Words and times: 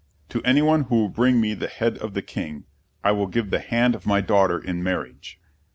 "To 0.29 0.41
any 0.41 0.63
one 0.63 0.85
who 0.85 0.95
will 0.95 1.09
bring 1.09 1.39
me 1.39 1.53
the 1.53 1.67
head 1.67 1.99
of 1.99 2.15
the 2.15 2.23
King, 2.23 2.65
I 3.03 3.11
will 3.11 3.27
give 3.27 3.51
the 3.51 3.59
hand 3.59 3.93
of 3.93 4.07
my 4.07 4.19
daughter 4.19 4.57
in 4.57 4.81
marriage." 4.81 5.39